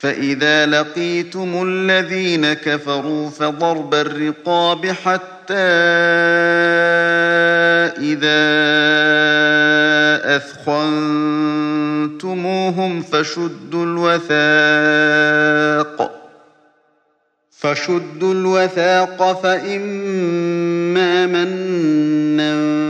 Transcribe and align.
فإذا 0.00 0.66
لقيتم 0.66 1.62
الذين 1.66 2.52
كفروا 2.52 3.30
فضرب 3.30 3.94
الرقاب 3.94 4.86
حتى 4.86 5.54
إذا 8.00 8.40
أثخنتموهم 10.36 12.12
فشدوا 13.02 13.84
الوثاق 13.84 15.10
فشدوا 17.50 18.34
الوثاق 18.34 19.42
فإما 19.42 21.26
منا 21.26 22.89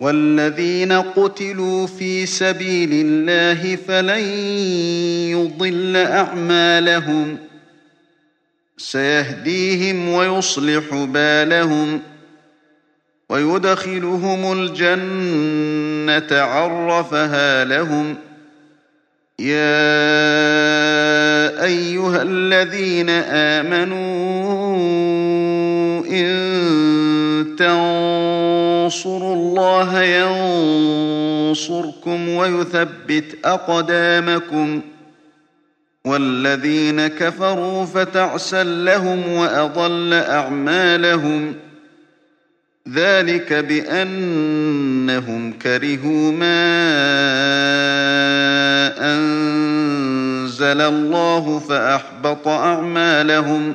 والذين 0.00 0.92
قتلوا 0.92 1.86
في 1.86 2.26
سبيل 2.26 2.90
الله 2.92 3.76
فلن 3.76 4.24
يضل 5.30 5.96
أعمالهم. 5.96 7.38
سيهديهم 8.78 10.08
ويصلح 10.08 10.94
بالهم 10.94 12.00
ويدخلهم 13.28 14.52
الجنة 14.52 16.40
عرفها 16.40 17.64
لهم. 17.64 18.16
يا 19.38 19.80
أيها 21.64 22.22
الذين 22.22 23.10
آمنوا 23.10 24.00
إن 26.06 26.60
تنصروا 27.42 29.34
الله 29.34 30.02
ينصركم 31.50 32.28
ويثبت 32.28 33.24
أقدامكم 33.44 34.80
والذين 36.04 37.06
كفروا 37.06 37.84
فتعسا 37.84 38.64
لهم 38.64 39.32
وأضل 39.32 40.14
أعمالهم 40.14 41.54
ذلك 42.88 43.52
بأنهم 43.52 45.52
كرهوا 45.52 46.32
ما 46.32 46.70
أنزل 49.14 50.80
الله 50.80 51.58
فأحبط 51.58 52.48
أعمالهم 52.48 53.74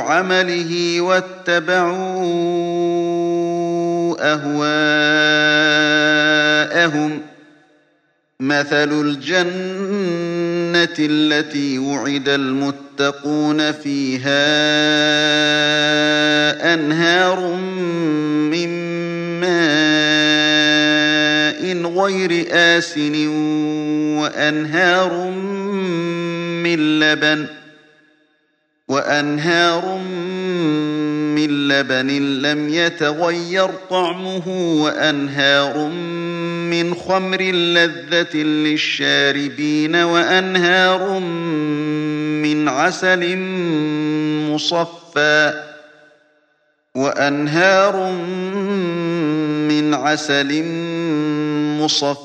عمله 0.00 1.00
واتبعوا 1.00 1.94
أهواءهم. 4.20 5.54
مثل 8.40 9.00
الجنة 9.00 10.96
التي 10.98 11.78
وعد 11.78 12.28
المتقون 12.28 13.72
فيها 13.72 14.44
أنهار 16.74 17.54
من 18.50 18.68
ماء 19.40 19.64
غير 22.02 22.46
آسن 22.52 23.26
وأنهار 24.18 25.30
من 26.64 27.00
لبن. 27.00 27.46
وأنهار 28.88 29.98
من 31.34 31.68
لبن 31.68 32.10
لم 32.42 32.68
يتغير 32.68 33.70
طعمه 33.90 34.48
وأنهار 34.82 35.88
من 36.70 36.94
خمر 36.94 37.42
لذة 37.42 38.36
للشاربين 38.36 39.96
وأنهار 39.96 41.18
من 42.44 42.68
عسل 42.68 43.36
مصفى 44.50 45.62
وأنهار 46.94 48.12
من 49.68 49.94
عسل 49.94 50.64
مصفى. 51.80 52.24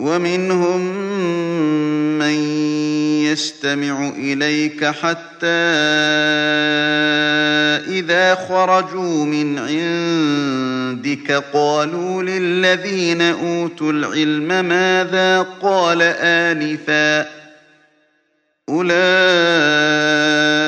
ومنهم 0.00 0.80
من 2.18 2.34
يستمع 3.24 4.08
إليك 4.08 4.84
حتى 4.84 5.46
إذا 7.88 8.34
خرجوا 8.34 9.24
من 9.24 9.58
عندك 9.58 11.32
قالوا 11.52 12.22
للذين 12.22 13.22
أوتوا 13.22 13.92
العلم 13.92 14.64
ماذا 14.64 15.46
قال 15.62 16.02
آنفا 16.02 17.26
أولئك 18.68 20.67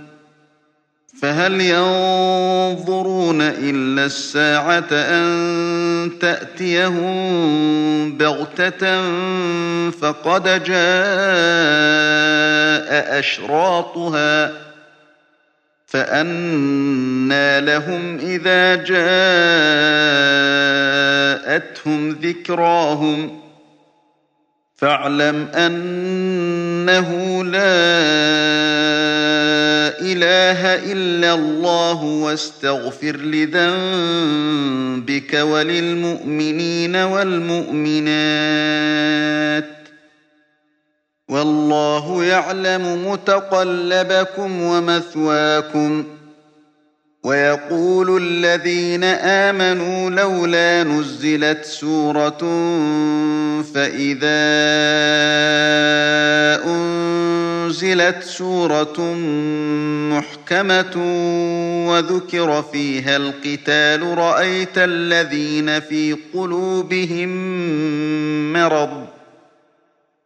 فهل 1.21 1.61
ينظرون 1.61 3.41
إلا 3.41 4.05
الساعة 4.05 4.87
أن 4.91 6.11
تأتيهم 6.21 8.17
بغتة 8.17 9.01
فقد 9.91 10.43
جاء 10.63 10.79
أشراطها 13.19 14.51
فأنى 15.87 17.61
لهم 17.61 18.17
إذا 18.17 18.75
جاءتهم 21.45 22.09
ذكراهم 22.09 23.41
فاعلم 24.75 25.47
أنه 26.81 27.43
لا 27.43 27.61
إله 30.01 30.91
إلا 30.91 31.33
الله 31.33 32.03
واستغفر 32.03 33.17
لذنبك 33.17 33.73
وللمؤمنين 35.33 36.95
والمؤمنات 36.95 38.11
والله 41.29 42.23
يعلم 42.23 43.11
متقلبكم 43.11 44.61
ومثواكم 44.61 46.05
ويقول 47.23 48.21
الذين 48.23 49.03
آمنوا 49.03 50.09
لولا 50.09 50.83
نزلت 50.83 51.65
سورة 51.65 52.39
فإذا 53.61 54.41
أنزلت 56.65 58.23
سورة 58.23 59.13
محكمة 60.11 60.95
وذكر 61.87 62.63
فيها 62.71 63.17
القتال 63.17 64.17
رأيت 64.17 64.77
الذين 64.77 65.79
في 65.79 66.17
قلوبهم 66.33 67.29
مرض. 68.53 69.20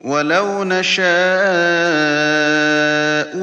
ولو 0.00 0.64
نشاء 0.64 1.06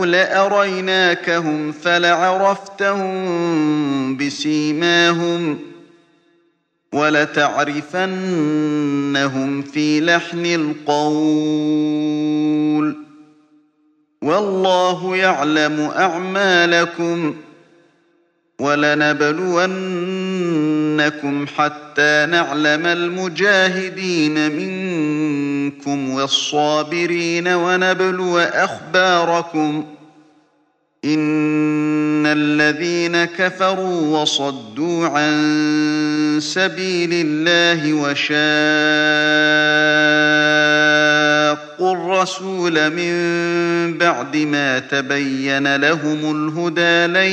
لأريناكهم 0.06 1.72
فلعرفتهم 1.72 3.14
بسيماهم 4.18 5.60
ولتعرفنهم 6.94 8.02
في 9.62 10.02
لحن 10.02 10.46
القول 10.46 11.84
والله 14.22 15.16
يعلم 15.16 15.80
أعمالكم 15.80 17.36
ولنبلونكم 18.60 19.36
حتى 21.48 22.28
نعلم 22.30 22.86
المجاهدين 22.86 24.52
منكم 24.52 24.93
والصابرين 25.88 27.48
ونبلو 27.48 28.38
أخباركم 28.40 29.86
إن 31.06 32.26
الذين 32.26 33.26
كفروا 33.26 34.22
وصدوا 34.22 35.08
عن 35.08 35.34
سبيل 36.42 37.10
الله 37.14 37.94
وشاقوا 37.94 38.34
الرسول 41.94 42.90
من 42.90 43.14
بعد 43.98 44.38
ما 44.38 44.80
تبين 44.80 45.76
لهم 45.76 46.20
الهدى 46.32 47.14
لن 47.14 47.32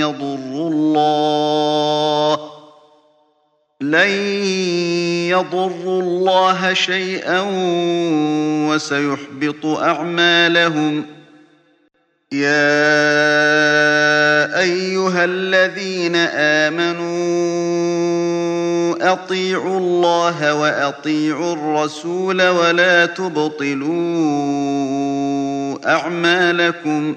يضروا 0.00 0.70
الله 0.70 2.50
لن 3.80 4.10
يضروا 5.30 6.02
الله 6.02 6.74
شيئا 6.74 7.46
وسيحبط 8.68 9.66
أعمالهم 9.66 11.02
ۖ. 11.02 11.04
يا 12.32 12.40
أيها 14.60 15.24
الذين 15.24 16.16
آمنوا 16.16 17.00
أطيعوا 19.12 19.78
الله 19.78 20.54
وأطيعوا 20.54 21.52
الرسول 21.52 22.48
ولا 22.48 23.06
تبطلوا 23.06 23.90
أعمالكم. 25.86 27.16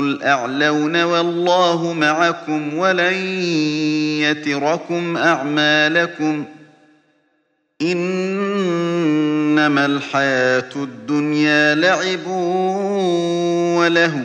الأعلون 0.00 1.02
والله 1.02 1.92
معكم 1.92 2.74
ولن 2.74 3.14
يتركم 4.22 5.16
أعمالكم 5.16 6.44
إنما 7.82 9.86
الحياة 9.86 10.70
الدنيا 10.76 11.74
لعب 11.74 12.26
ولهو 13.76 14.20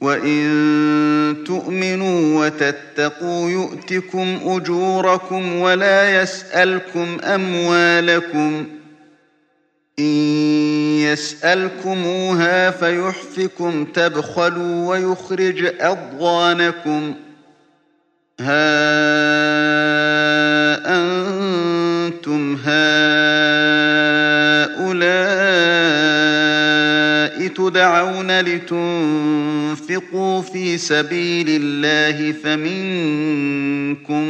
وإن 0.00 1.44
تؤمنوا 1.46 2.46
وتتقوا 2.46 3.50
يؤتكم 3.50 4.38
أجوركم 4.44 5.56
ولا 5.56 6.22
يسألكم 6.22 7.18
أموالكم 7.24 8.66
إن 9.98 10.04
يسألكموها 10.98 12.70
فيحفكم 12.70 13.84
تبخلوا 13.84 14.88
ويخرج 14.88 15.74
أضغانكم. 15.80 17.14
ها 18.40 18.72
أنتم 20.86 22.56
هؤلاء 22.64 22.72
تدعون 27.48 28.40
لتنفقوا 28.40 30.42
في 30.42 30.78
سبيل 30.78 31.46
الله 31.48 32.32
فمنكم 32.32 34.24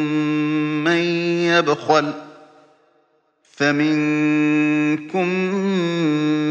من 0.85 1.03
يبخل. 1.47 2.13
فمنكم 3.53 5.29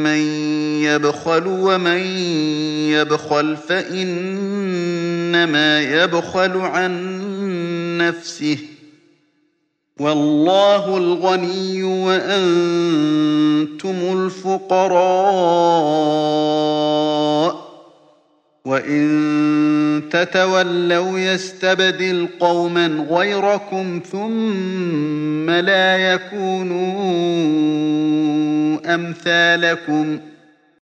من 0.04 0.18
يبخل 0.84 1.44
ومن 1.48 1.98
يبخل 2.90 3.58
فإنما 3.58 4.62
يبخل 5.82 6.58
عن 6.58 6.92
نفسه 7.98 8.58
والله 10.00 10.98
الغني 10.98 11.84
وأنتم 11.84 12.26
الفقراء 14.14 14.92
وإن 18.66 20.02
تتولوا 20.12 21.20
يستبدل 21.20 22.28
قوما 22.40 22.88
غيركم 22.88 24.02
ثم 24.12 25.50
لا 25.50 26.14
يكونوا 26.14 26.92
أمثالكم 28.96 30.20